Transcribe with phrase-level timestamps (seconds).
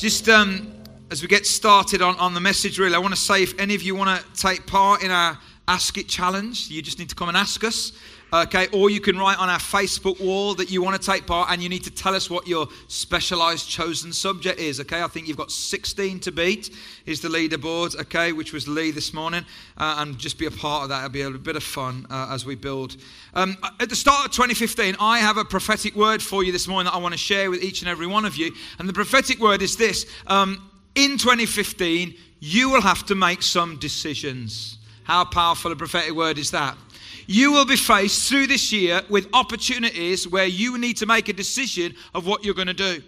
[0.00, 0.72] Just um,
[1.10, 3.74] as we get started on, on the message, really, I want to say if any
[3.74, 5.38] of you want to take part in our
[5.70, 7.92] Ask It challenge, you just need to come and ask us.
[8.32, 11.50] Okay, or you can write on our Facebook wall that you want to take part
[11.50, 14.80] and you need to tell us what your specialized chosen subject is.
[14.80, 16.70] Okay, I think you've got 16 to beat,
[17.06, 19.44] is the leaderboard, okay, which was Lee this morning.
[19.76, 21.04] Uh, and just be a part of that.
[21.04, 22.96] It'll be a bit of fun uh, as we build.
[23.34, 26.86] Um, at the start of 2015, I have a prophetic word for you this morning
[26.86, 28.52] that I want to share with each and every one of you.
[28.80, 33.76] And the prophetic word is this um, In 2015, you will have to make some
[33.76, 34.78] decisions.
[35.10, 36.78] How powerful a prophetic word is that?
[37.26, 41.32] You will be faced through this year with opportunities where you need to make a
[41.32, 43.02] decision of what you're going to do.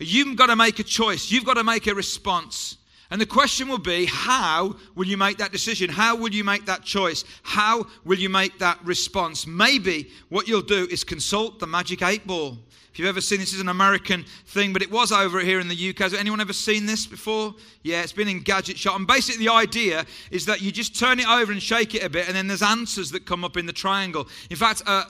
[0.00, 2.78] You've got to make a choice, you've got to make a response.
[3.12, 5.88] And the question will be how will you make that decision?
[5.88, 7.24] How will you make that choice?
[7.44, 9.46] How will you make that response?
[9.46, 12.58] Maybe what you'll do is consult the magic eight ball.
[12.98, 15.90] You've ever seen this, is an American thing, but it was over here in the
[15.90, 15.98] UK.
[15.98, 17.54] Has anyone ever seen this before?
[17.82, 18.96] Yeah, it's been in Gadget Shop.
[18.96, 22.10] And basically, the idea is that you just turn it over and shake it a
[22.10, 24.26] bit, and then there's answers that come up in the triangle.
[24.50, 25.04] In fact, uh,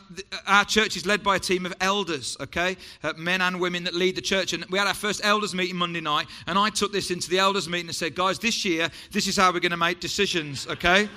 [0.47, 2.77] our church is led by a team of elders, okay?
[3.03, 4.53] Uh, men and women that lead the church.
[4.53, 7.39] And we had our first elders meeting Monday night, and I took this into the
[7.39, 10.67] elders meeting and said, guys, this year, this is how we're going to make decisions,
[10.67, 11.09] okay?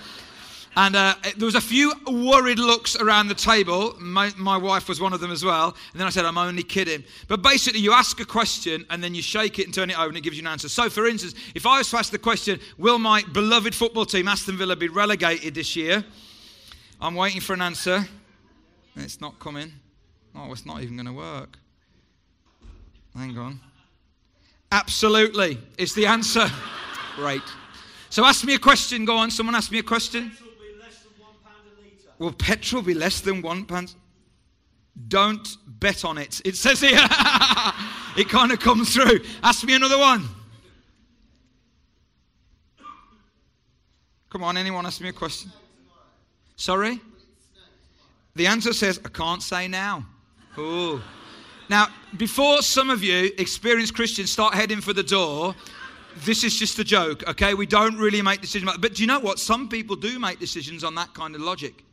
[0.75, 3.94] And uh, there was a few worried looks around the table.
[4.00, 5.75] My, my, wife was one of them as well.
[5.91, 7.03] And then I said, I'm only kidding.
[7.27, 10.08] But basically, you ask a question and then you shake it and turn it over
[10.08, 10.69] and it gives you an answer.
[10.69, 14.30] So, for instance, if I was to ask the question, Will my beloved football team,
[14.30, 16.05] Aston Villa, be relegated this year?
[17.02, 18.08] I'm waiting for an answer.
[18.95, 19.73] It's not coming.
[20.36, 21.58] Oh, it's not even going to work.
[23.16, 23.59] Hang on.
[24.72, 25.58] Absolutely.
[25.77, 26.49] It's the answer.
[27.17, 27.42] Great.
[28.09, 29.03] So ask me a question.
[29.03, 29.31] Go on.
[29.31, 30.31] Someone ask me a question.
[32.22, 33.95] Will petrol be less than one pound?
[35.08, 36.39] Don't bet on it.
[36.45, 36.91] It says here.
[38.16, 39.22] it kind of comes through.
[39.41, 40.27] Ask me another one.
[44.30, 45.52] Come on, anyone ask me a question?
[46.58, 47.02] Sorry?
[48.36, 50.05] The answer says, I can't say now.
[50.60, 51.04] Oh.
[51.71, 51.87] Now,
[52.17, 55.55] before some of you, experienced Christians, start heading for the door,
[56.17, 57.55] this is just a joke, okay?
[57.55, 58.77] We don't really make decisions.
[58.77, 59.39] But do you know what?
[59.39, 61.83] Some people do make decisions on that kind of logic.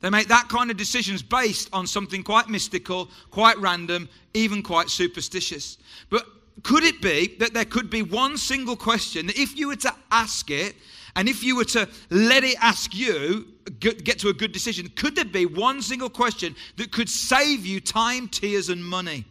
[0.00, 4.90] They make that kind of decisions based on something quite mystical, quite random, even quite
[4.90, 5.78] superstitious.
[6.10, 6.26] But
[6.62, 9.94] could it be that there could be one single question that if you were to
[10.10, 10.74] ask it,
[11.16, 13.48] and if you were to let it ask you,
[13.80, 17.80] get to a good decision, could there be one single question that could save you
[17.80, 19.24] time, tears, and money?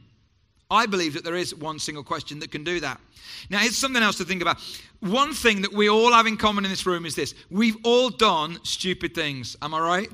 [0.72, 3.00] I believe that there is one single question that can do that.
[3.50, 4.60] Now, it's something else to think about.
[5.02, 8.10] One thing that we all have in common in this room is this we've all
[8.10, 9.56] done stupid things.
[9.62, 10.10] Am I right?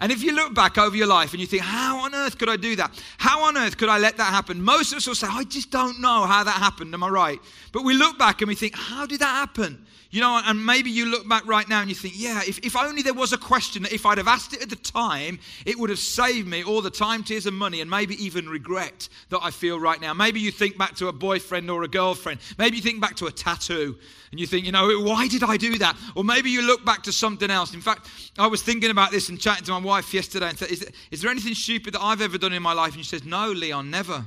[0.00, 2.48] And if you look back over your life and you think, how on earth could
[2.48, 2.90] I do that?
[3.18, 4.60] How on earth could I let that happen?
[4.60, 6.92] Most of us will say, I just don't know how that happened.
[6.94, 7.40] Am I right?
[7.72, 9.86] But we look back and we think, how did that happen?
[10.14, 12.76] You know, and maybe you look back right now and you think, yeah, if, if
[12.76, 15.76] only there was a question that if I'd have asked it at the time, it
[15.76, 19.40] would have saved me all the time, tears, and money, and maybe even regret that
[19.42, 20.14] I feel right now.
[20.14, 22.38] Maybe you think back to a boyfriend or a girlfriend.
[22.58, 23.96] Maybe you think back to a tattoo
[24.30, 25.96] and you think, you know, why did I do that?
[26.14, 27.74] Or maybe you look back to something else.
[27.74, 30.70] In fact, I was thinking about this and chatting to my wife yesterday and said,
[30.70, 32.94] is, is there anything stupid that I've ever done in my life?
[32.94, 34.24] And she says, no, Leon, never.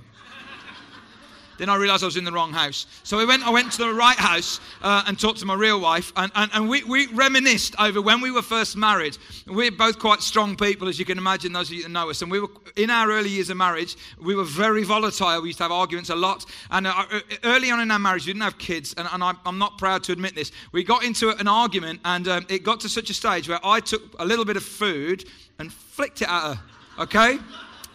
[1.57, 2.85] Then I realized I was in the wrong house.
[3.03, 5.79] So I went, I went to the right house uh, and talked to my real
[5.79, 6.11] wife.
[6.15, 9.17] And, and, and we, we reminisced over when we were first married.
[9.47, 12.21] We're both quite strong people, as you can imagine, those of you that know us.
[12.21, 15.41] And we were, in our early years of marriage, we were very volatile.
[15.41, 16.45] We used to have arguments a lot.
[16.71, 18.93] And uh, uh early on in our marriage, we didn't have kids.
[18.97, 20.51] And, and I, am not proud to admit this.
[20.71, 23.79] We got into an argument, and um, it got to such a stage where I
[23.79, 25.25] took a little bit of food
[25.59, 26.59] and flicked it at her.
[26.99, 27.39] Okay?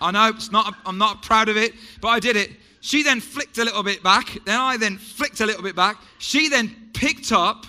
[0.01, 2.51] I know it's not, I'm not proud of it, but I did it.
[2.85, 4.39] She then flicked a little bit back.
[4.45, 5.99] Then I then flicked a little bit back.
[6.19, 7.65] She then picked up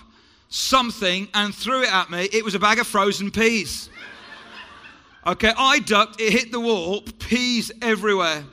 [0.49, 2.27] something and threw it at me.
[2.33, 3.91] It was a bag of frozen peas.
[5.27, 8.43] Okay, I ducked, it hit the wall, peas everywhere.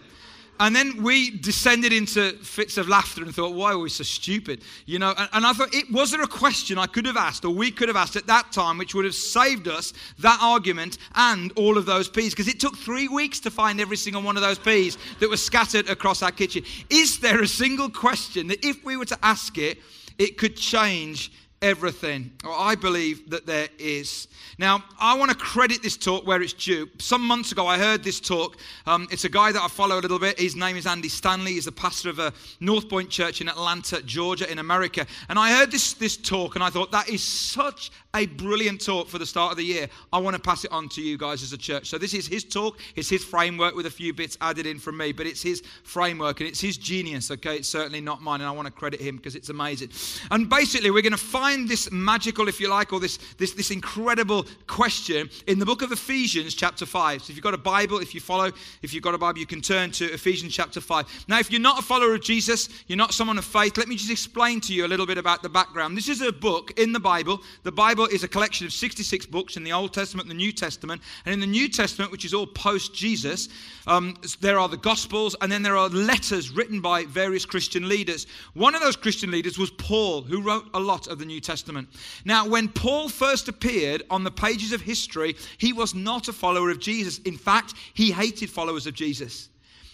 [0.60, 4.60] And then we descended into fits of laughter and thought, why are we so stupid?
[4.84, 7.46] You know, and, and I thought, it, was there a question I could have asked
[7.46, 10.98] or we could have asked at that time which would have saved us that argument
[11.14, 12.34] and all of those peas?
[12.34, 15.38] Because it took three weeks to find every single one of those peas that were
[15.38, 16.62] scattered across our kitchen.
[16.90, 19.78] Is there a single question that if we were to ask it,
[20.18, 22.32] it could change everything.
[22.44, 24.28] Or I believe that there is.
[24.58, 26.88] Now, I want to credit this talk where it's due.
[26.98, 28.56] Some months ago, I heard this talk.
[28.86, 30.38] Um, it's a guy that I follow a little bit.
[30.38, 31.52] His name is Andy Stanley.
[31.52, 35.06] He's the pastor of a North Point church in Atlanta, Georgia, in America.
[35.28, 39.08] And I heard this, this talk, and I thought, that is such a brilliant talk
[39.08, 39.88] for the start of the year.
[40.12, 41.88] I want to pass it on to you guys as a church.
[41.88, 42.78] So, this is his talk.
[42.96, 46.40] It's his framework with a few bits added in from me, but it's his framework
[46.40, 47.56] and it's his genius, okay?
[47.56, 49.90] It's certainly not mine, and I want to credit him because it's amazing.
[50.30, 53.70] And basically, we're going to find this magical, if you like, or this, this, this
[53.70, 57.22] incredible question in the book of Ephesians, chapter 5.
[57.22, 58.52] So, if you've got a Bible, if you follow,
[58.82, 61.24] if you've got a Bible, you can turn to Ephesians, chapter 5.
[61.28, 63.96] Now, if you're not a follower of Jesus, you're not someone of faith, let me
[63.96, 65.96] just explain to you a little bit about the background.
[65.96, 67.40] This is a book in the Bible.
[67.62, 70.52] The Bible is a collection of 66 books in the Old Testament and the New
[70.52, 71.02] Testament.
[71.24, 73.48] And in the New Testament, which is all post Jesus,
[73.86, 78.26] um, there are the Gospels and then there are letters written by various Christian leaders.
[78.54, 81.88] One of those Christian leaders was Paul, who wrote a lot of the New Testament.
[82.24, 86.70] Now, when Paul first appeared on the pages of history, he was not a follower
[86.70, 87.18] of Jesus.
[87.20, 89.48] In fact, he hated followers of Jesus.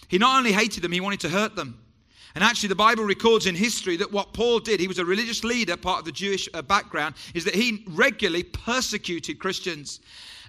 [0.07, 1.79] He not only hated them, he wanted to hurt them.
[2.37, 5.43] And actually, the Bible records in history that what Paul did, he was a religious
[5.43, 10.01] leader, part of the Jewish uh, background, is that he regularly persecuted Christians.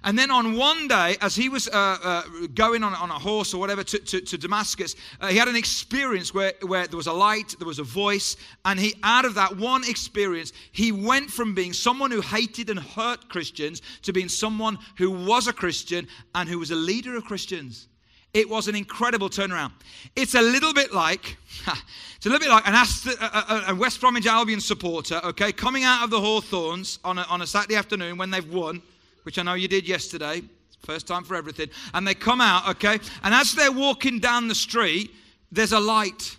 [0.03, 3.55] And then on one day, as he was uh, uh, going on, on a horse
[3.55, 7.07] or whatever to, to, to Damascus, uh, he had an experience where, where there was
[7.07, 11.31] a light, there was a voice, and he, out of that one experience, he went
[11.31, 16.07] from being someone who hated and hurt Christians to being someone who was a Christian
[16.35, 17.88] and who was a leader of Christians.
[18.33, 19.71] It was an incredible turnaround.
[20.15, 21.37] It's a little bit like,
[22.15, 26.03] it's a little bit like an a, a, West Bromwich Albion supporter, okay, coming out
[26.03, 28.81] of the Hawthorns on a, on a Saturday afternoon when they've won,
[29.23, 30.43] which I know you did yesterday,
[30.85, 34.55] first time for everything, and they come out, okay, and as they're walking down the
[34.55, 35.11] street,
[35.51, 36.37] there's a light.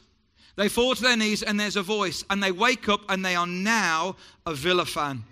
[0.55, 3.35] They fall to their knees and there's a voice, and they wake up and they
[3.35, 4.17] are now
[4.47, 5.25] a Villa fan.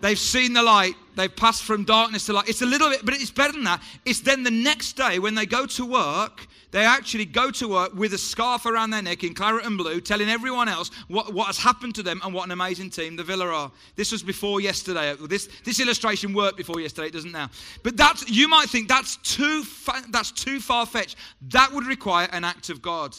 [0.00, 0.94] They've seen the light.
[1.16, 2.48] They've passed from darkness to light.
[2.48, 3.82] It's a little bit, but it's better than that.
[4.04, 7.94] It's then the next day when they go to work, they actually go to work
[7.94, 11.46] with a scarf around their neck in claret and blue, telling everyone else what, what
[11.46, 13.72] has happened to them and what an amazing team the Villa are.
[13.96, 15.14] This was before yesterday.
[15.28, 17.08] This, this illustration worked before yesterday.
[17.08, 17.50] It doesn't now.
[17.82, 21.16] But that's, you might think that's too, fa- that's too far fetched.
[21.48, 23.16] That would require an act of God.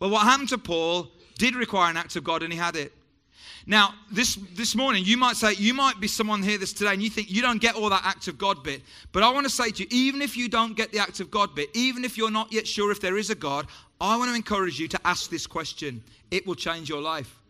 [0.00, 2.92] Well, what happened to Paul did require an act of God, and he had it.
[3.66, 7.02] Now, this, this morning, you might say, you might be someone here this today and
[7.02, 8.82] you think you don't get all that act of God bit.
[9.12, 11.30] But I want to say to you, even if you don't get the act of
[11.30, 13.66] God bit, even if you're not yet sure if there is a God,
[14.00, 16.02] I want to encourage you to ask this question.
[16.30, 17.40] It will change your life.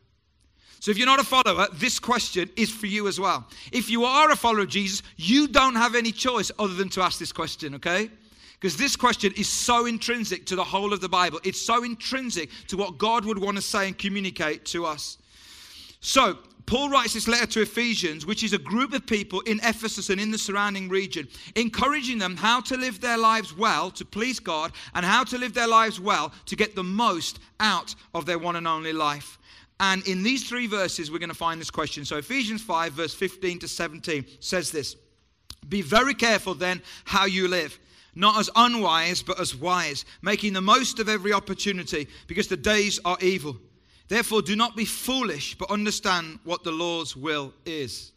[0.78, 3.46] So if you're not a follower, this question is for you as well.
[3.72, 7.00] If you are a follower of Jesus, you don't have any choice other than to
[7.00, 8.10] ask this question, okay?
[8.60, 11.40] Because this question is so intrinsic to the whole of the Bible.
[11.42, 15.18] It's so intrinsic to what God would want to say and communicate to us.
[16.04, 16.36] So,
[16.66, 20.20] Paul writes this letter to Ephesians, which is a group of people in Ephesus and
[20.20, 24.72] in the surrounding region, encouraging them how to live their lives well to please God
[24.94, 28.56] and how to live their lives well to get the most out of their one
[28.56, 29.38] and only life.
[29.80, 32.04] And in these three verses, we're going to find this question.
[32.04, 34.96] So, Ephesians 5, verse 15 to 17 says this
[35.70, 37.78] Be very careful then how you live,
[38.14, 43.00] not as unwise, but as wise, making the most of every opportunity, because the days
[43.06, 43.56] are evil.
[44.08, 48.12] Therefore, do not be foolish, but understand what the Lord's will is.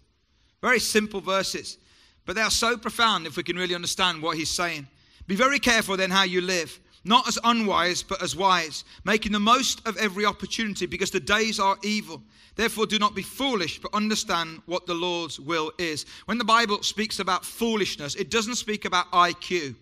[0.61, 1.77] Very simple verses,
[2.25, 4.87] but they are so profound if we can really understand what he's saying.
[5.27, 9.39] Be very careful then how you live, not as unwise, but as wise, making the
[9.39, 12.21] most of every opportunity because the days are evil.
[12.55, 16.05] Therefore, do not be foolish, but understand what the Lord's will is.
[16.25, 19.75] When the Bible speaks about foolishness, it doesn't speak about IQ, it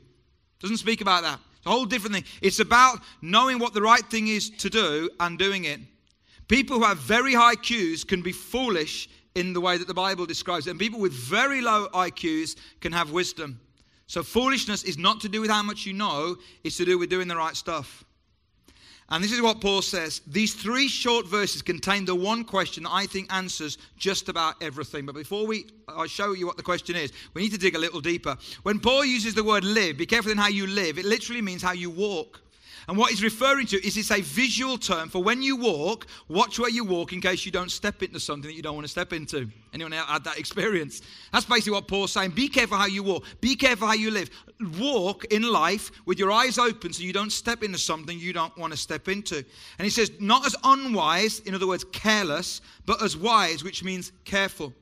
[0.60, 1.40] doesn't speak about that.
[1.58, 2.26] It's a whole different thing.
[2.42, 5.80] It's about knowing what the right thing is to do and doing it.
[6.48, 10.26] People who have very high IQs can be foolish in the way that the Bible
[10.26, 10.72] describes it.
[10.72, 13.60] And people with very low IQs can have wisdom.
[14.08, 17.10] So foolishness is not to do with how much you know, it's to do with
[17.10, 18.06] doing the right stuff.
[19.10, 20.22] And this is what Paul says.
[20.26, 25.06] These three short verses contain the one question that I think answers just about everything.
[25.06, 27.80] But before we I show you what the question is, we need to dig a
[27.80, 28.36] little deeper.
[28.64, 30.98] When Paul uses the word live, be careful in how you live.
[30.98, 32.42] It literally means how you walk.
[32.88, 36.60] And what he's referring to is it's a visual term for when you walk, watch
[36.60, 38.92] where you walk in case you don't step into something that you don't want to
[38.92, 39.50] step into.
[39.74, 41.02] Anyone had that experience?
[41.34, 42.32] That's basically what Paul's saying.
[42.32, 44.30] Be careful how you walk, be careful how you live.
[44.80, 48.56] Walk in life with your eyes open so you don't step into something you don't
[48.58, 49.38] want to step into.
[49.38, 54.12] And he says, not as unwise, in other words, careless, but as wise, which means
[54.24, 54.74] careful.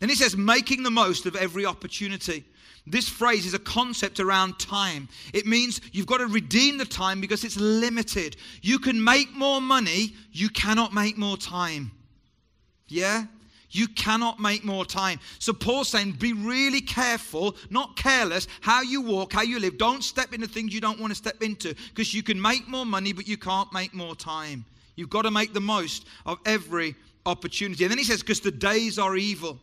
[0.00, 2.44] Then he says, making the most of every opportunity.
[2.86, 5.08] This phrase is a concept around time.
[5.32, 8.36] It means you've got to redeem the time because it's limited.
[8.60, 11.92] You can make more money, you cannot make more time.
[12.88, 13.24] Yeah?
[13.70, 15.18] You cannot make more time.
[15.38, 19.78] So Paul's saying, be really careful, not careless, how you walk, how you live.
[19.78, 22.84] Don't step into things you don't want to step into because you can make more
[22.84, 24.66] money, but you can't make more time.
[24.96, 27.84] You've got to make the most of every opportunity.
[27.84, 29.58] And then he says, because the days are evil.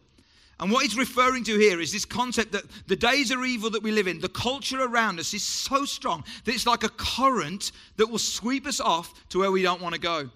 [0.59, 3.81] And what he's referring to here is this concept that the days are evil that
[3.81, 7.71] we live in, the culture around us is so strong that it's like a current
[7.95, 10.29] that will sweep us off to where we don't want to go.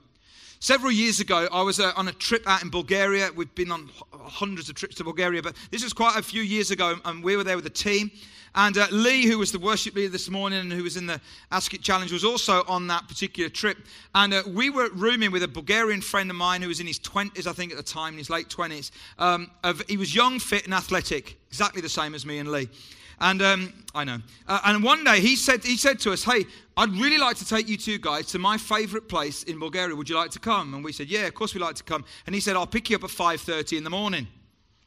[0.59, 3.31] Several years ago, I was uh, on a trip out in Bulgaria.
[3.35, 6.71] We've been on hundreds of trips to Bulgaria, but this was quite a few years
[6.71, 8.09] ago, and we were there with a team.
[8.55, 11.19] And uh, Lee, who was the worship leader this morning and who was in the
[11.51, 13.77] Ask It Challenge, was also on that particular trip.
[14.13, 16.99] And uh, we were rooming with a Bulgarian friend of mine who was in his
[16.99, 18.91] 20s, I think, at the time, in his late 20s.
[19.17, 22.69] Um, of, he was young, fit, and athletic, exactly the same as me and Lee.
[23.19, 24.19] And um, I know.
[24.47, 26.45] Uh, and one day he said, he said to us, Hey,
[26.75, 29.95] I'd really like to take you two guys to my favorite place in Bulgaria.
[29.95, 30.73] Would you like to come?
[30.73, 32.03] And we said, Yeah, of course we'd like to come.
[32.25, 34.27] And he said, I'll pick you up at 5.30 in the morning.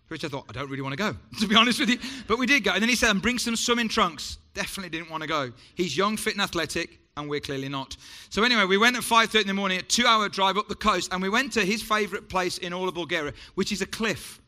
[0.09, 1.99] Which I thought, I don't really want to go, to be honest with you.
[2.27, 2.73] But we did go.
[2.73, 4.39] And then he said, and bring some swimming trunks.
[4.55, 5.53] Definitely didn't want to go.
[5.75, 7.97] He's young, fit, and athletic, and we're clearly not.
[8.31, 11.13] So anyway, we went at 5.30 in the morning, a two-hour drive up the coast,
[11.13, 14.41] and we went to his favorite place in all of Bulgaria, which is a cliff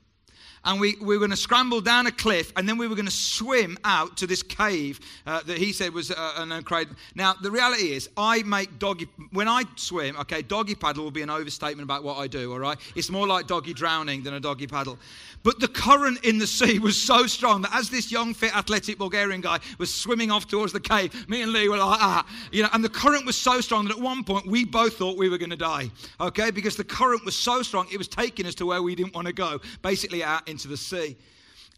[0.64, 3.06] and we, we were going to scramble down a cliff and then we were going
[3.06, 6.96] to swim out to this cave uh, that he said was uh, an incredible.
[7.14, 11.22] Now, the reality is, I make doggy, when I swim, okay, doggy paddle will be
[11.22, 12.78] an overstatement about what I do, all right?
[12.94, 14.98] It's more like doggy drowning than a doggy paddle.
[15.42, 18.98] But the current in the sea was so strong that as this young, fit, athletic
[18.98, 22.62] Bulgarian guy was swimming off towards the cave, me and Lee were like, ah, you
[22.62, 25.28] know, and the current was so strong that at one point we both thought we
[25.28, 26.50] were going to die, okay?
[26.50, 29.26] Because the current was so strong, it was taking us to where we didn't want
[29.26, 31.16] to go, basically out into the sea.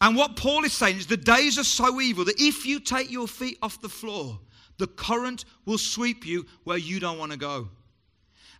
[0.00, 3.10] And what Paul is saying is the days are so evil that if you take
[3.10, 4.38] your feet off the floor,
[4.78, 7.68] the current will sweep you where you don't want to go.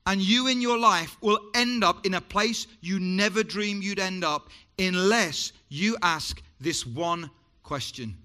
[0.07, 3.99] And you in your life will end up in a place you never dreamed you'd
[3.99, 4.49] end up
[4.79, 7.31] unless you ask this one
[7.62, 8.17] question.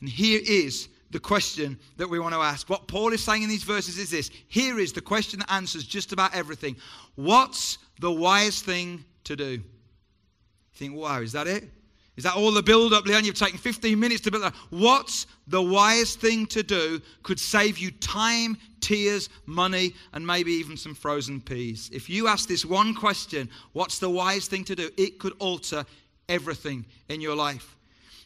[0.00, 2.68] And here is the question that we want to ask.
[2.68, 5.84] What Paul is saying in these verses is this here is the question that answers
[5.84, 6.76] just about everything.
[7.14, 9.62] What's the wise thing to do?
[10.74, 11.64] Think, wow, is that it?
[12.16, 13.24] Is that all the build up, Leon?
[13.24, 14.54] You've taken 15 minutes to build that.
[14.70, 20.76] What's the wise thing to do could save you time, tears, money, and maybe even
[20.76, 21.90] some frozen peas?
[21.92, 24.90] If you ask this one question, what's the wise thing to do?
[24.96, 25.84] It could alter
[26.28, 27.76] everything in your life.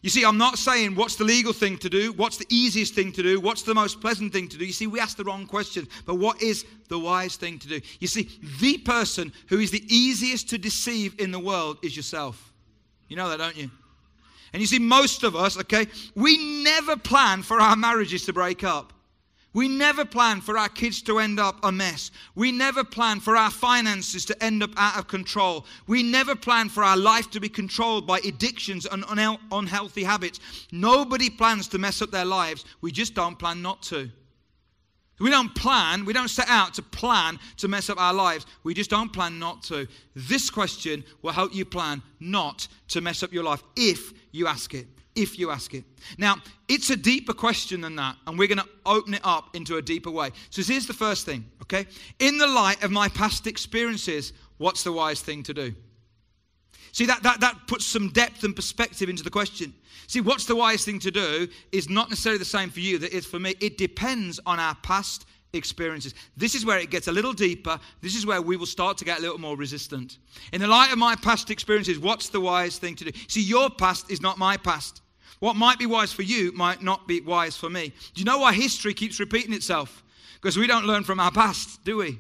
[0.09, 3.13] You see, I'm not saying what's the legal thing to do, what's the easiest thing
[3.13, 4.65] to do, what's the most pleasant thing to do.
[4.65, 7.83] You see, we ask the wrong question, but what is the wise thing to do?
[8.01, 12.55] You see, the person who is the easiest to deceive in the world is yourself.
[13.09, 13.71] You know that, don't you?
[14.55, 18.65] And you see, most of us, okay, we never plan for our marriages to break
[18.65, 18.95] up.
[19.55, 22.11] We never plan for our kids to end up a mess.
[22.35, 25.65] We never plan for our finances to end up out of control.
[25.87, 30.39] We never plan for our life to be controlled by addictions and unhealthy habits.
[30.71, 32.65] Nobody plans to mess up their lives.
[32.83, 34.11] We just don't plan not to.
[35.21, 38.47] We don't plan, we don't set out to plan to mess up our lives.
[38.63, 39.89] We just don't plan not to.
[40.15, 44.75] This question will help you plan not to mess up your life if you ask
[44.75, 44.87] it.
[45.19, 45.85] If you ask it.
[46.17, 46.37] Now,
[46.69, 49.83] it's a deeper question than that, and we're going to open it up into a
[49.83, 50.31] deeper way.
[50.51, 51.87] So, here's the first thing, okay?
[52.21, 55.75] In the light of my past experiences, what's the wise thing to do?
[56.93, 59.75] See, that, that, that puts some depth and perspective into the question.
[60.07, 63.13] See, what's the wise thing to do is not necessarily the same for you that
[63.13, 63.55] is for me.
[63.61, 66.15] It depends on our past experiences.
[66.37, 67.79] This is where it gets a little deeper.
[68.01, 70.19] This is where we will start to get a little more resistant.
[70.53, 73.11] In the light of my past experiences, what's the wise thing to do?
[73.29, 75.03] See, your past is not my past.
[75.41, 77.93] What might be wise for you might not be wise for me.
[78.15, 80.03] Do you know why history keeps repeating itself?
[80.35, 82.19] Because we don't learn from our past, do we?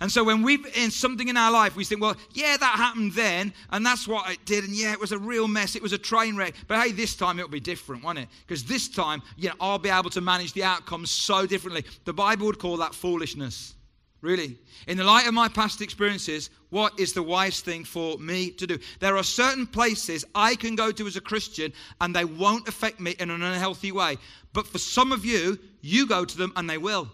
[0.00, 3.12] And so when we've in something in our life, we think, well, yeah, that happened
[3.14, 5.92] then, and that's what it did, and yeah, it was a real mess, it was
[5.92, 6.54] a train wreck.
[6.68, 8.28] But hey, this time it'll be different, won't it?
[8.46, 11.84] Because this time, you know, I'll be able to manage the outcomes so differently.
[12.04, 13.74] The Bible would call that foolishness.
[14.20, 14.58] Really.
[14.88, 18.66] In the light of my past experiences, what is the wise thing for me to
[18.66, 18.78] do?
[18.98, 22.98] There are certain places I can go to as a Christian and they won't affect
[22.98, 24.16] me in an unhealthy way.
[24.52, 27.08] But for some of you, you go to them and they will.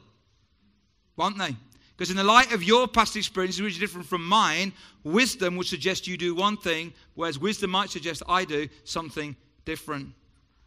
[1.17, 1.55] Won't they?
[1.97, 4.73] Because in the light of your past experiences, which are different from mine,
[5.05, 10.09] wisdom would suggest you do one thing, whereas wisdom might suggest I do something different.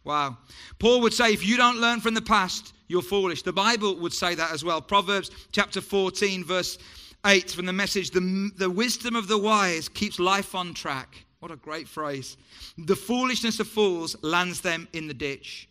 [0.07, 0.37] Wow.
[0.79, 3.41] Paul would say, if you don't learn from the past, you're foolish.
[3.41, 4.81] The Bible would say that as well.
[4.81, 6.77] Proverbs chapter 14, verse
[7.25, 11.25] 8 from the message the, the wisdom of the wise keeps life on track.
[11.39, 12.37] What a great phrase.
[12.77, 15.67] The foolishness of fools lands them in the ditch.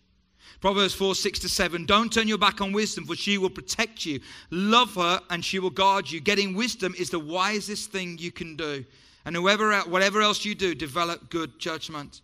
[0.61, 1.87] Proverbs 4 6 to 7.
[1.87, 4.21] Don't turn your back on wisdom, for she will protect you.
[4.51, 6.21] Love her, and she will guard you.
[6.21, 8.85] Getting wisdom is the wisest thing you can do.
[9.25, 12.21] And whoever, whatever else you do, develop good judgment.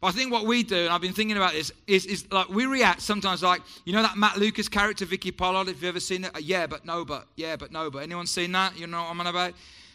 [0.00, 2.48] But I think what we do, and I've been thinking about this, is, is like
[2.48, 6.00] we react sometimes like, you know that Matt Lucas character, Vicky Pollard, if you've ever
[6.00, 6.34] seen it?
[6.36, 8.04] Uh, yeah, but no, but, yeah, but no, but.
[8.04, 8.78] Anyone seen that?
[8.78, 9.54] You know what I'm on about?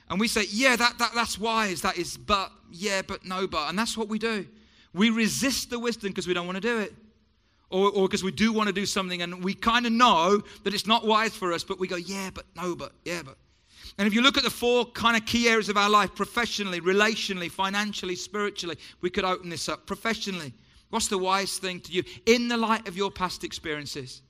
[0.09, 3.69] And we say, yeah, that, that, that's wise, that is, but, yeah, but no, but.
[3.69, 4.45] And that's what we do.
[4.93, 6.93] We resist the wisdom because we don't want to do it.
[7.69, 10.85] Or because we do want to do something and we kind of know that it's
[10.85, 13.35] not wise for us, but we go, yeah, but no, but, yeah, but.
[13.97, 16.81] And if you look at the four kind of key areas of our life professionally,
[16.81, 19.85] relationally, financially, spiritually we could open this up.
[19.85, 20.53] Professionally,
[20.89, 24.21] what's the wise thing to you in the light of your past experiences?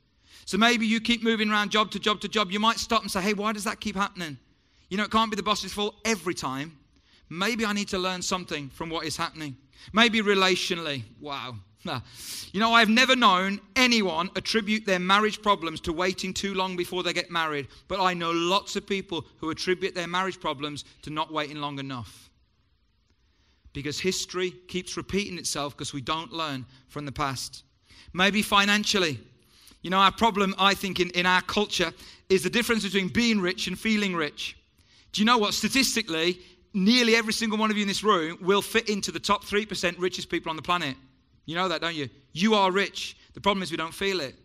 [0.46, 2.52] So maybe you keep moving around job to job to job.
[2.52, 4.38] You might stop and say, hey, why does that keep happening?
[4.90, 6.78] You know, it can't be the boss's fault every time.
[7.30, 9.56] Maybe I need to learn something from what is happening.
[9.94, 11.04] Maybe relationally.
[11.20, 11.56] Wow.
[11.86, 17.04] You know, I've never known anyone attribute their marriage problems to waiting too long before
[17.04, 21.10] they get married, but I know lots of people who attribute their marriage problems to
[21.10, 22.30] not waiting long enough.
[23.74, 27.64] Because history keeps repeating itself because we don't learn from the past.
[28.14, 29.20] Maybe financially.
[29.82, 31.92] You know, our problem, I think, in, in our culture
[32.30, 34.56] is the difference between being rich and feeling rich.
[35.12, 35.54] Do you know what?
[35.54, 36.40] Statistically,
[36.74, 39.96] nearly every single one of you in this room will fit into the top 3%
[39.98, 40.96] richest people on the planet.
[41.46, 42.10] You know that, don't you?
[42.32, 43.18] You are rich.
[43.34, 44.36] The problem is we don't feel it.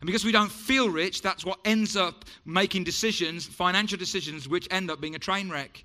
[0.00, 4.68] And because we don't feel rich, that's what ends up making decisions, financial decisions, which
[4.70, 5.84] end up being a train wreck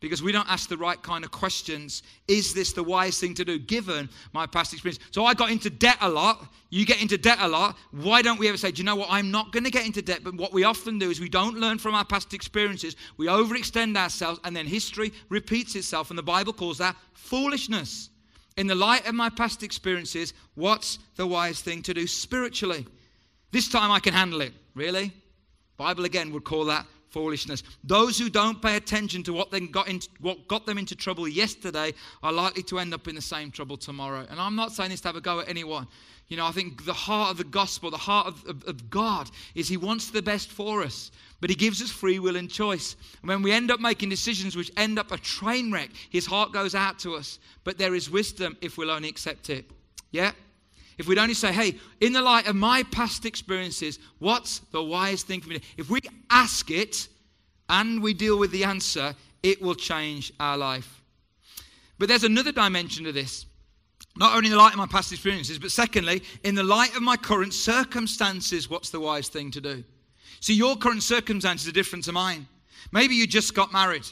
[0.00, 2.02] because we don't ask the right kind of questions.
[2.28, 5.02] Is this the wise thing to do given my past experience?
[5.10, 6.52] So I got into debt a lot.
[6.70, 7.76] You get into debt a lot.
[7.92, 9.08] Why don't we ever say, do you know what?
[9.10, 10.20] I'm not going to get into debt.
[10.22, 12.94] But what we often do is we don't learn from our past experiences.
[13.16, 16.10] We overextend ourselves and then history repeats itself.
[16.10, 18.10] And the Bible calls that foolishness.
[18.56, 22.86] In the light of my past experiences, what's the wise thing to do spiritually?
[23.50, 24.52] This time I can handle it.
[24.74, 25.12] Really?
[25.76, 26.86] Bible again would call that
[27.16, 27.62] foolishness.
[27.82, 31.94] Those who don't pay attention to what, got into, what got them into trouble yesterday
[32.22, 34.26] are likely to end up in the same trouble tomorrow.
[34.28, 35.86] And I'm not saying this to have a go at anyone.
[36.28, 39.30] You know, I think the heart of the gospel, the heart of, of, of, God,
[39.54, 42.96] is He wants the best for us, but He gives us free will and choice.
[43.22, 46.52] And when we end up making decisions which end up a train wreck, His heart
[46.52, 47.38] goes out to us.
[47.64, 49.64] But there is wisdom if we'll only accept it.
[50.10, 50.32] Yeah?
[50.98, 55.22] If we'd only say, hey, in the light of my past experiences, what's the wise
[55.22, 55.60] thing for me?
[55.76, 56.00] If we
[56.30, 57.08] ask it
[57.68, 61.02] and we deal with the answer, it will change our life.
[61.98, 63.46] But there's another dimension to this.
[64.16, 67.02] Not only in the light of my past experiences, but secondly, in the light of
[67.02, 69.84] my current circumstances, what's the wise thing to do?
[70.40, 72.46] See, your current circumstances are different to mine.
[72.92, 74.06] Maybe you just got married.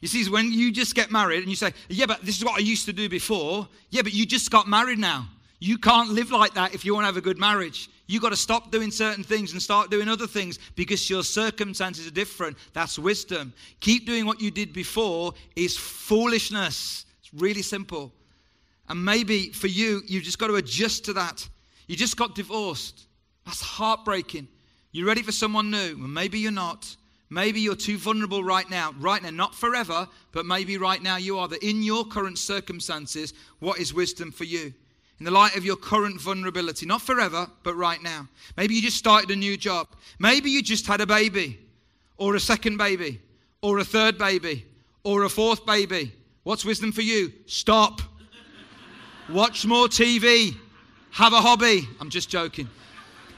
[0.00, 2.56] You see, when you just get married and you say, Yeah, but this is what
[2.56, 3.68] I used to do before.
[3.90, 5.28] Yeah, but you just got married now.
[5.60, 7.88] You can't live like that if you want to have a good marriage.
[8.06, 12.06] You've got to stop doing certain things and start doing other things because your circumstances
[12.06, 12.58] are different.
[12.74, 13.54] That's wisdom.
[13.80, 17.06] Keep doing what you did before is foolishness.
[17.20, 18.12] It's really simple.
[18.88, 21.48] And maybe for you, you've just got to adjust to that.
[21.86, 23.06] You just got divorced.
[23.46, 24.48] That's heartbreaking.
[24.92, 25.96] You're ready for someone new.
[25.98, 26.96] Well, maybe you're not.
[27.30, 28.94] Maybe you're too vulnerable right now.
[28.98, 31.48] Right now, not forever, but maybe right now you are.
[31.48, 34.74] That in your current circumstances, what is wisdom for you?
[35.18, 38.28] In the light of your current vulnerability, not forever, but right now.
[38.56, 39.88] Maybe you just started a new job.
[40.18, 41.58] Maybe you just had a baby,
[42.16, 43.20] or a second baby,
[43.62, 44.66] or a third baby,
[45.04, 46.12] or a fourth baby.
[46.42, 47.32] What's wisdom for you?
[47.46, 48.02] Stop.
[49.30, 50.54] Watch more TV.
[51.12, 51.88] Have a hobby.
[52.00, 52.68] I'm just joking.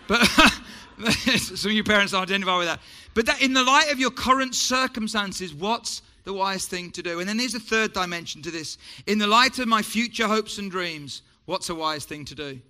[0.08, 0.24] But
[1.36, 2.80] some of your parents identify with that.
[3.14, 7.20] But that in the light of your current circumstances, what's the wise thing to do?
[7.20, 8.78] And then there's a third dimension to this.
[9.06, 12.60] In the light of my future hopes and dreams, What's a wise thing to do?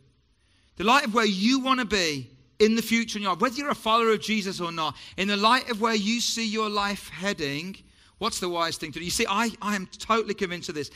[0.77, 3.57] The light of where you want to be in the future in your life, whether
[3.57, 6.71] you're a follower of Jesus or not, in the light of where you see your
[6.71, 7.77] life heading,
[8.19, 9.05] what's the wise thing to do?
[9.05, 10.91] You see, I, I am totally convinced of this.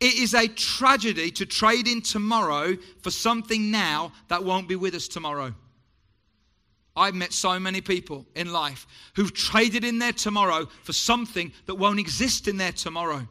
[0.00, 4.94] It is a tragedy to trade in tomorrow for something now that won't be with
[4.94, 5.54] us tomorrow.
[6.96, 11.74] I've met so many people in life who've traded in their tomorrow for something that
[11.74, 13.28] won't exist in their tomorrow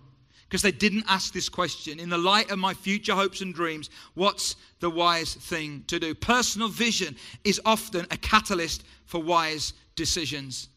[0.53, 1.99] because they didn't ask this question.
[1.99, 6.13] In the light of my future hopes and dreams, what's the wise thing to do?
[6.13, 10.69] Personal vision is often a catalyst for wise decisions.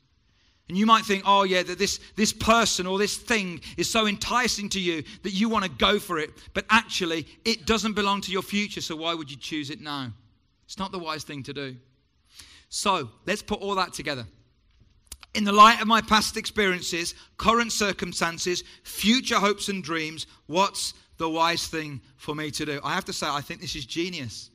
[0.71, 4.07] And you might think, oh, yeah, that this, this person or this thing is so
[4.07, 6.31] enticing to you that you want to go for it.
[6.55, 10.11] But actually, it doesn't belong to your future, so why would you choose it now?
[10.65, 11.77] It's not the wise thing to do.
[12.71, 14.25] So let's put all that together
[15.37, 21.29] in the light of my past experiences, current circumstances, future hopes and dreams, what's the
[21.29, 22.81] wise thing for me to do?
[22.83, 24.51] I have to say, I think this is genius.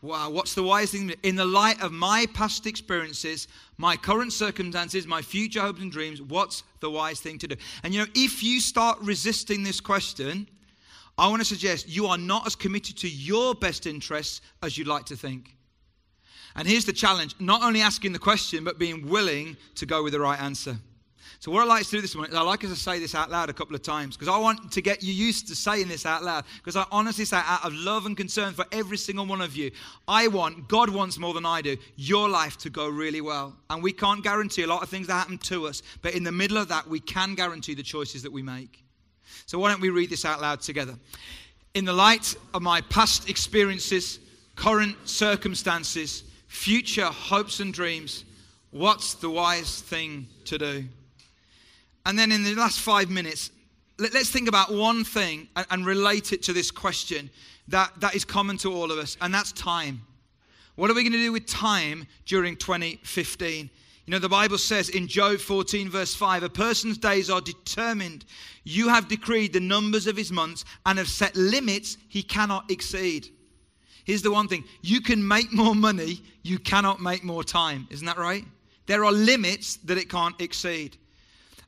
[0.00, 1.14] Wow, what's the wise thing?
[1.22, 6.20] In the light of my past experiences, my current circumstances, my future hopes and dreams,
[6.20, 7.56] what's the wise thing to do?
[7.82, 10.48] And you know, if you start resisting this question,
[11.16, 14.88] I want to suggest you are not as committed to your best interests as you'd
[14.88, 15.56] like to think.
[16.56, 20.12] And here's the challenge not only asking the question, but being willing to go with
[20.12, 20.78] the right answer.
[21.44, 23.14] So, what I like to do this morning is I like us to say this
[23.14, 25.88] out loud a couple of times because I want to get you used to saying
[25.88, 26.44] this out loud.
[26.56, 29.70] Because I honestly say, out of love and concern for every single one of you,
[30.08, 33.54] I want, God wants more than I do, your life to go really well.
[33.68, 36.32] And we can't guarantee a lot of things that happen to us, but in the
[36.32, 38.82] middle of that, we can guarantee the choices that we make.
[39.44, 40.94] So, why don't we read this out loud together?
[41.74, 44.18] In the light of my past experiences,
[44.56, 48.24] current circumstances, future hopes and dreams,
[48.70, 50.84] what's the wise thing to do?
[52.06, 53.50] And then in the last five minutes,
[53.98, 57.30] let, us think about one thing and, relate it to this question
[57.68, 60.02] that, that is common to all of us, and that's time.
[60.76, 63.70] What are we going to do with time during 2015?
[64.06, 68.24] You know, the Bible says in Job 14, verse 5, a person's days are determined.
[68.64, 73.30] You have decreed the numbers of his months and have set limits he cannot exceed.
[74.04, 77.88] Here's the one thing you can make more money, you cannot make more time.
[77.90, 78.44] Isn't that right?
[78.86, 80.96] There are limits that it can't exceed.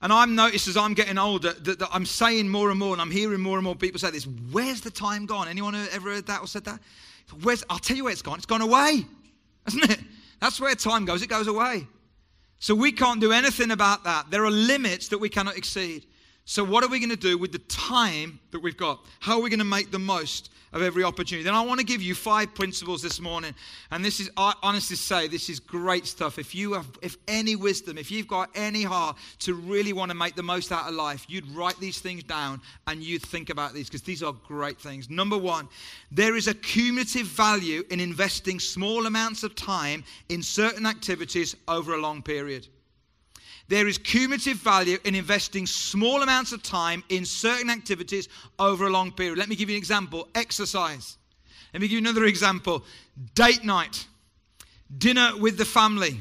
[0.03, 3.01] And I'm noticed as I'm getting older that, that, I'm saying more and more, and
[3.01, 4.27] I'm hearing more and more people say this.
[4.53, 5.49] Where's the time gone?
[5.49, 6.81] Anyone ever heard that or said that?
[7.42, 8.37] Where's, I'll tell you where it's gone.
[8.37, 9.07] It's gone away,
[9.64, 10.01] hasn't it?
[10.40, 11.22] That's where time goes.
[11.22, 11.87] It goes away.
[12.59, 14.31] So we can't do anything about that.
[14.31, 16.05] There are limits that we cannot exceed.
[16.49, 19.05] So, what are we going to do with the time that we've got?
[19.19, 21.43] How are we going to make the most of every opportunity?
[21.43, 23.53] Then I want to give you five principles this morning.
[23.91, 26.39] And this is, I honestly say, this is great stuff.
[26.39, 30.17] If you have, if any wisdom, if you've got any heart to really want to
[30.17, 33.75] make the most out of life, you'd write these things down and you'd think about
[33.75, 35.11] these because these are great things.
[35.11, 35.69] Number one,
[36.13, 41.97] there is a cumulative value in investing small amounts of time in certain activities over
[41.97, 42.69] a long period.
[43.68, 48.90] There is cumulative value in investing small amounts of time in certain activities over a
[48.90, 49.38] long period.
[49.38, 51.16] Let me give you an example exercise.
[51.72, 52.85] Let me give you another example
[53.35, 54.07] date night,
[54.98, 56.20] dinner with the family,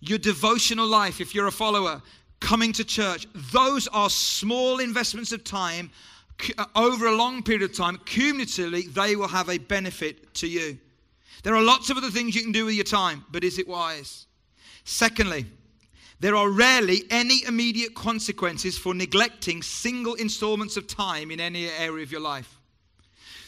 [0.00, 2.02] your devotional life, if you're a follower,
[2.40, 3.28] coming to church.
[3.52, 5.90] Those are small investments of time
[6.58, 7.98] uh, over a long period of time.
[8.04, 10.76] Cumulatively, they will have a benefit to you.
[11.44, 13.68] There are lots of other things you can do with your time, but is it
[13.68, 14.26] wise?
[14.84, 15.46] Secondly,
[16.22, 22.04] there are rarely any immediate consequences for neglecting single installments of time in any area
[22.04, 22.60] of your life.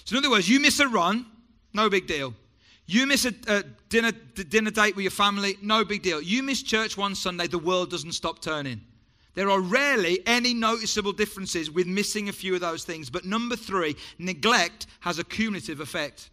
[0.04, 1.24] So, in other words, you miss a run,
[1.72, 2.34] no big deal.
[2.87, 6.20] You miss a, a dinner, dinner date with your family, no big deal.
[6.20, 8.80] You miss church one Sunday, the world doesn't stop turning.
[9.34, 13.08] There are rarely any noticeable differences with missing a few of those things.
[13.08, 16.28] But number three, neglect has a cumulative effect.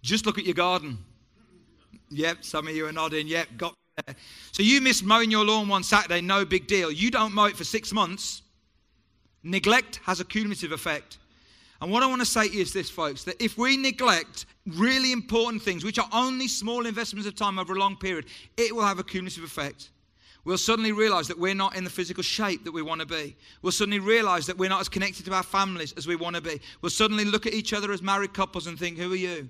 [0.00, 0.96] Just look at your garden.
[2.08, 3.28] Yep, some of you are nodding.
[3.28, 3.74] Yep, got
[4.52, 6.90] so you miss mowing your lawn one Saturday, no big deal.
[6.90, 8.42] You don't mow it for six months.
[9.42, 11.18] Neglect has a cumulative effect.
[11.80, 14.46] And what I want to say to you is this, folks, that if we neglect
[14.66, 18.26] really important things, which are only small investments of time over a long period,
[18.56, 19.90] it will have a cumulative effect.
[20.44, 23.36] We'll suddenly realize that we're not in the physical shape that we want to be.
[23.62, 26.42] We'll suddenly realize that we're not as connected to our families as we want to
[26.42, 26.60] be.
[26.80, 29.48] We'll suddenly look at each other as married couples and think, who are you?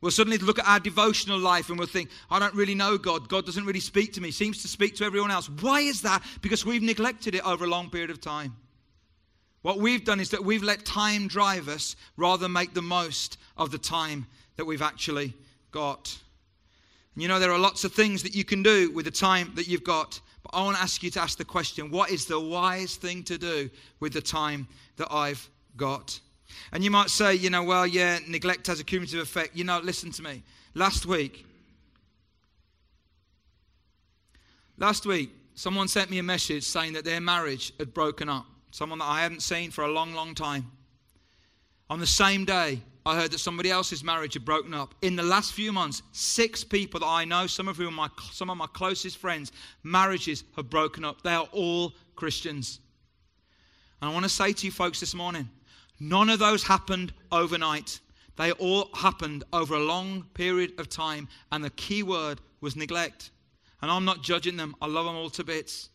[0.00, 3.28] We'll suddenly look at our devotional life and we'll think, I don't really know God.
[3.28, 5.48] God doesn't really speak to me, seems to speak to everyone else.
[5.48, 6.22] Why is that?
[6.42, 8.54] Because we've neglected it over a long period of time.
[9.62, 13.38] What we've done is that we've let time drive us rather than make the most
[13.56, 15.34] of the time that we've actually
[15.72, 16.16] got.
[17.14, 19.52] And you know, there are lots of things that you can do with the time
[19.56, 20.20] that you've got.
[20.42, 23.24] But I want to ask you to ask the question what is the wise thing
[23.24, 26.20] to do with the time that I've got?
[26.72, 29.56] And you might say, you know, well, yeah, neglect has a cumulative effect.
[29.56, 30.42] You know, listen to me.
[30.74, 31.44] Last week,
[34.76, 38.46] last week, someone sent me a message saying that their marriage had broken up.
[38.70, 40.70] Someone that I hadn't seen for a long, long time.
[41.88, 44.94] On the same day, I heard that somebody else's marriage had broken up.
[45.00, 48.08] In the last few months, six people that I know, some of whom are my,
[48.32, 49.52] some of my closest friends,
[49.84, 51.22] marriages have broken up.
[51.22, 52.80] They are all Christians.
[54.02, 55.48] And I want to say to you folks this morning
[55.98, 58.00] None of those happened overnight.
[58.36, 63.30] They all happened over a long period of time, and the key word was neglect.
[63.82, 65.90] And I'm not judging them, I love them all to bits.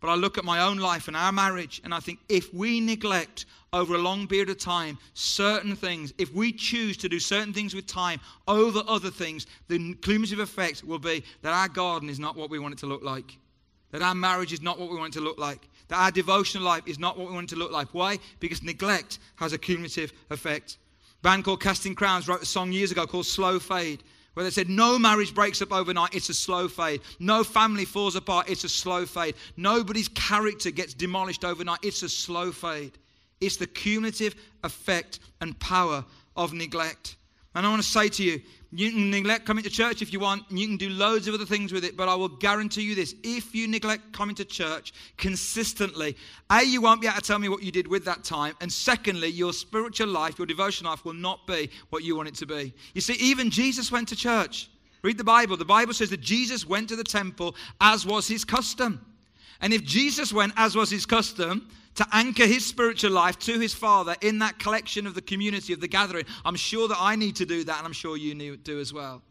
[0.00, 2.80] But I look at my own life and our marriage, and I think if we
[2.80, 7.52] neglect over a long period of time certain things, if we choose to do certain
[7.52, 12.18] things with time over other things, the cumulative effect will be that our garden is
[12.18, 13.38] not what we want it to look like,
[13.90, 16.64] that our marriage is not what we want it to look like, that our devotional
[16.64, 17.88] life is not what we want it to look like.
[17.92, 18.18] Why?
[18.40, 20.78] Because neglect has a cumulative effect.
[21.22, 24.02] band called Casting Crowns wrote a song years ago called Slow Fade,
[24.34, 27.00] where they said, No marriage breaks up overnight, it's a slow fade.
[27.18, 29.34] No family falls apart, it's a slow fade.
[29.56, 32.98] Nobody's character gets demolished overnight, it's a slow fade.
[33.40, 36.04] It's the cumulative effect and power
[36.36, 37.16] of neglect.
[37.54, 38.42] And I want to say to you,
[38.72, 41.46] you can neglect coming to church if you want, you can do loads of other
[41.46, 44.92] things with it, but I will guarantee you this if you neglect coming to church
[45.16, 46.16] consistently,
[46.50, 48.72] A, you won't be able to tell me what you did with that time, and
[48.72, 52.46] secondly, your spiritual life, your devotion life will not be what you want it to
[52.46, 52.74] be.
[52.94, 54.68] You see, even Jesus went to church.
[55.02, 55.56] Read the Bible.
[55.56, 59.04] The Bible says that Jesus went to the temple as was his custom.
[59.60, 63.74] And if Jesus went as was his custom, to anchor his spiritual life to his
[63.74, 66.24] father in that collection of the community of the gathering.
[66.44, 69.22] I'm sure that I need to do that, and I'm sure you do as well.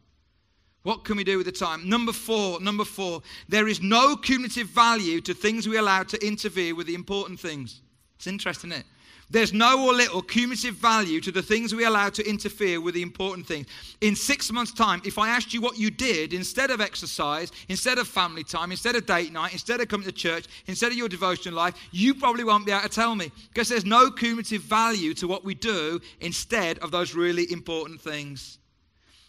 [0.83, 1.87] What can we do with the time?
[1.89, 6.75] Number four, number four, there is no cumulative value to things we allow to interfere
[6.75, 7.81] with the important things.
[8.17, 8.87] It's interesting, isn't it?
[9.29, 13.01] There's no or little cumulative value to the things we allow to interfere with the
[13.01, 13.65] important things.
[14.01, 17.97] In six months' time, if I asked you what you did instead of exercise, instead
[17.97, 21.09] of family time, instead of date night, instead of coming to church, instead of your
[21.09, 25.15] devotional life, you probably won't be able to tell me because there's no cumulative value
[25.15, 28.59] to what we do instead of those really important things.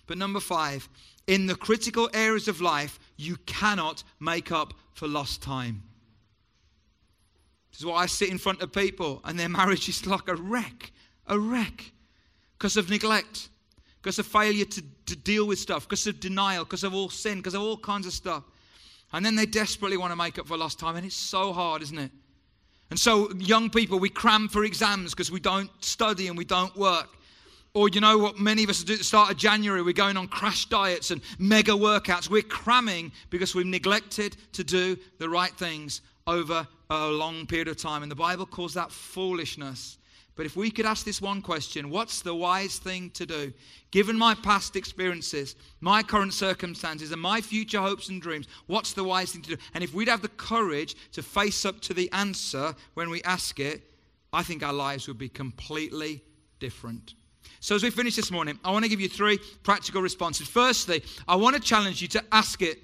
[0.06, 0.88] But number five,
[1.26, 5.82] in the critical areas of life, you cannot make up for lost time.
[7.76, 10.34] This is why I sit in front of people and their marriage is like a
[10.34, 10.92] wreck,
[11.26, 11.92] a wreck,
[12.58, 13.50] because of neglect,
[14.00, 17.36] because of failure to, to deal with stuff, because of denial, because of all sin,
[17.36, 18.44] because of all kinds of stuff.
[19.12, 21.82] And then they desperately want to make up for lost time, and it's so hard,
[21.82, 22.10] isn't it?
[22.88, 26.74] And so, young people, we cram for exams because we don't study and we don't
[26.78, 27.10] work.
[27.74, 29.82] Or, you know what many of us do at the start of January?
[29.82, 32.30] We're going on crash diets and mega workouts.
[32.30, 37.76] We're cramming because we've neglected to do the right things over a long period of
[37.76, 38.02] time.
[38.02, 39.98] And the Bible calls that foolishness.
[40.36, 43.52] But if we could ask this one question what's the wise thing to do?
[43.90, 49.02] Given my past experiences, my current circumstances, and my future hopes and dreams, what's the
[49.02, 49.62] wise thing to do?
[49.72, 53.58] And if we'd have the courage to face up to the answer when we ask
[53.58, 53.82] it,
[54.32, 56.22] I think our lives would be completely
[56.58, 57.14] different.
[57.60, 60.46] So, as we finish this morning, I want to give you three practical responses.
[60.46, 62.78] Firstly, I want to challenge you to ask it.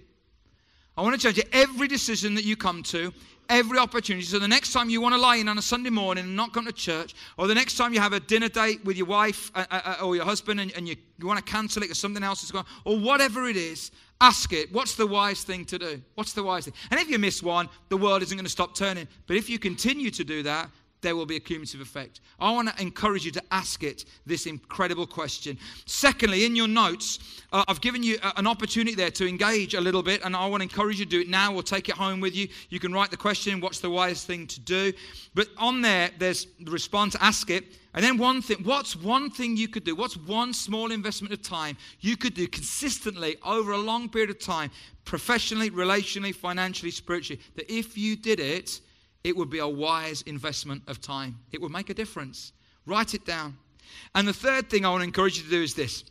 [0.97, 3.13] I want to challenge you every decision that you come to,
[3.53, 4.25] every opportunity.
[4.25, 6.55] So the next time you want to lie in on a Sunday morning and not
[6.55, 9.53] come to church, or the next time you have a dinner date with your wife
[9.55, 12.25] uh, uh, uh or your husband and, you, you want to cancel it because something
[12.25, 13.91] else is going on, or whatever it is,
[14.23, 14.73] ask it.
[14.73, 16.03] What's the wise thing to do?
[16.15, 16.75] What's the wise thing?
[16.91, 19.07] And if you miss one, the world isn't going to stop turning.
[19.27, 20.71] But if you continue to do that,
[21.03, 22.21] there will be a cumulative effect.
[22.41, 25.59] I want to encourage you to ask it this incredible question.
[25.85, 30.03] Secondly, in your notes, uh, I've given you an opportunity there to engage a little
[30.03, 32.21] bit, and I want to encourage you to do it now or take it home
[32.21, 32.49] with you.
[32.71, 34.93] You can write the question, What's the wisest thing to do?
[35.35, 37.65] But on there, there's the response, ask it.
[37.95, 39.95] And then one thing, what's one thing you could do?
[39.95, 44.39] What's one small investment of time you could do consistently over a long period of
[44.39, 44.71] time,
[45.05, 48.81] professionally, relationally, financially, spiritually, that if you did it,
[49.25, 51.39] it would be a wise investment of time.
[51.53, 52.53] It would make a difference.
[52.87, 53.57] Write it down.
[54.15, 56.05] And the third thing I want to encourage you to do is this.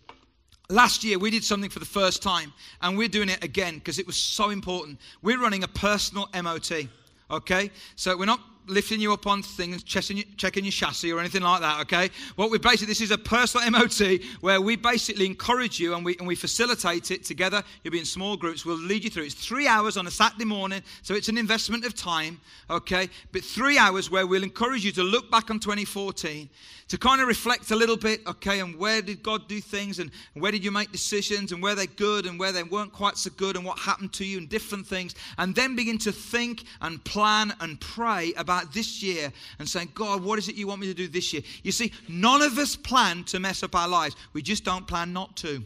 [0.69, 3.99] Last year, we did something for the first time, and we're doing it again because
[3.99, 4.99] it was so important.
[5.21, 6.87] We're running a personal MOT.
[7.29, 7.71] Okay?
[7.95, 11.81] So we're not lifting you up on things, checking, your chassis or anything like that,
[11.81, 12.09] okay?
[12.35, 16.15] What we basically, this is a personal MOT where we basically encourage you and we,
[16.17, 17.63] and we facilitate it together.
[17.83, 18.65] You'll be in small groups.
[18.65, 19.23] We'll lead you through.
[19.23, 23.09] It's three hours on a Saturday morning, so it's an investment of time, okay?
[23.31, 26.49] But three hours where we'll encourage you to look back on 2014
[26.91, 30.11] to kind of reflect a little bit, okay, and where did God do things and
[30.33, 33.29] where did you make decisions and where they're good and where they weren't quite so
[33.37, 35.15] good and what happened to you and different things.
[35.37, 40.23] And then begin to think and plan and pray about this year and saying, God,
[40.23, 41.41] what is it you want me to do this year?
[41.63, 44.15] You see, none of us plan to mess up our lives.
[44.33, 45.63] We just don't plan not to.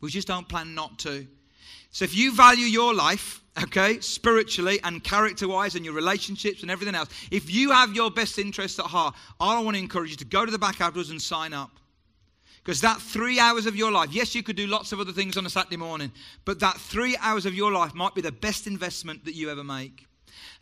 [0.00, 1.26] We just don't plan not to.
[1.90, 6.70] So if you value your life, okay, spiritually and character wise, and your relationships and
[6.70, 10.16] everything else, if you have your best interests at heart, I want to encourage you
[10.16, 11.70] to go to the back afterwards and sign up.
[12.62, 15.36] Because that three hours of your life, yes, you could do lots of other things
[15.36, 16.10] on a Saturday morning,
[16.44, 19.62] but that three hours of your life might be the best investment that you ever
[19.62, 20.06] make.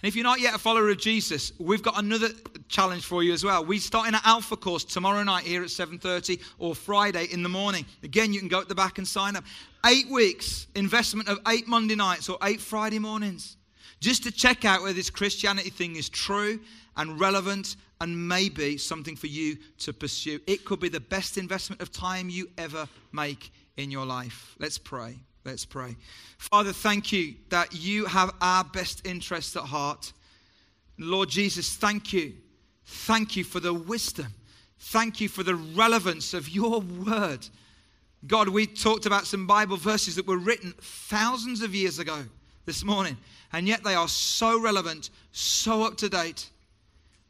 [0.04, 2.28] And if you're not yet a follower of Jesus, we've got another
[2.68, 3.64] challenge for you as well.
[3.64, 7.48] We start in an alpha course tomorrow night here at 7:30 or Friday in the
[7.48, 7.86] morning.
[8.02, 9.44] Again, you can go at the back and sign up.
[9.86, 13.56] Eight weeks, investment of eight Monday nights or eight Friday mornings,
[13.98, 16.60] just to check out whether this Christianity thing is true
[16.98, 20.38] and relevant and maybe something for you to pursue.
[20.46, 24.54] It could be the best investment of time you ever make in your life.
[24.58, 25.18] Let's pray.
[25.44, 25.96] Let's pray.
[26.38, 30.12] Father, thank you that you have our best interests at heart.
[30.98, 32.34] Lord Jesus, thank you.
[32.84, 34.32] Thank you for the wisdom
[34.84, 37.48] Thank you for the relevance of your word.
[38.26, 42.22] God, we talked about some Bible verses that were written thousands of years ago
[42.66, 43.16] this morning,
[43.54, 46.50] and yet they are so relevant, so up to date.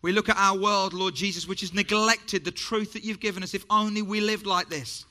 [0.02, 3.44] We look at our world, Lord Jesus, which has neglected the truth that you've given
[3.44, 3.54] us.
[3.54, 5.06] If only we lived like this.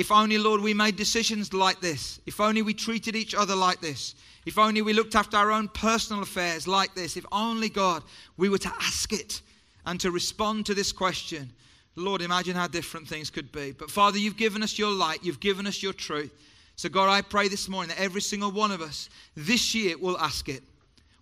[0.00, 2.20] If only, Lord, we made decisions like this.
[2.24, 4.14] If only we treated each other like this.
[4.46, 7.18] If only we looked after our own personal affairs like this.
[7.18, 8.02] If only, God,
[8.38, 9.42] we were to ask it
[9.84, 11.52] and to respond to this question.
[11.96, 13.72] Lord, imagine how different things could be.
[13.72, 16.32] But Father, you've given us your light, you've given us your truth.
[16.76, 20.16] So, God, I pray this morning that every single one of us this year will
[20.16, 20.62] ask it.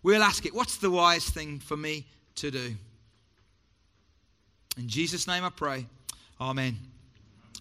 [0.05, 2.77] We'll ask it, what's the wise thing for me to do?
[4.77, 5.85] In Jesus' name I pray.
[6.41, 6.79] Amen.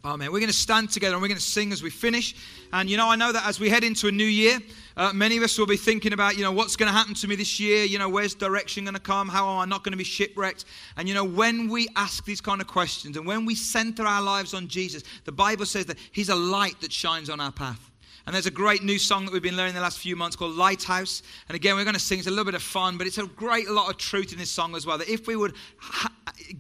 [0.08, 0.32] Amen.
[0.32, 2.34] We're going to stand together and we're going to sing as we finish.
[2.72, 4.58] And you know, I know that as we head into a new year,
[4.96, 7.28] uh, many of us will be thinking about, you know, what's going to happen to
[7.28, 7.84] me this year?
[7.84, 9.28] You know, where's direction going to come?
[9.28, 10.64] How am I not going to be shipwrecked?
[10.96, 14.22] And you know, when we ask these kind of questions and when we center our
[14.22, 17.92] lives on Jesus, the Bible says that He's a light that shines on our path.
[18.28, 20.54] And there's a great new song that we've been learning the last few months called
[20.54, 21.24] Lighthouse.
[21.48, 22.20] And again, we're going to sing.
[22.20, 24.50] It's a little bit of fun, but it's a great lot of truth in this
[24.50, 24.98] song as well.
[24.98, 26.12] That if we would ha-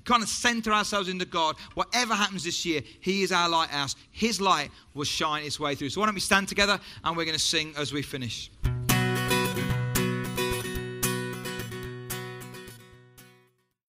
[0.06, 3.97] kind of center ourselves into God, whatever happens this year, He is our lighthouse.
[4.12, 5.89] His light will shine its way through.
[5.89, 8.49] So why don't we stand together and we're going to sing as we finish.